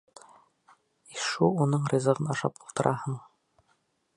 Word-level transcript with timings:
Ишшу 1.17 1.49
уның 1.65 1.85
ризығын 1.93 2.33
ашап 2.37 2.59
ултыраһың! 2.67 3.19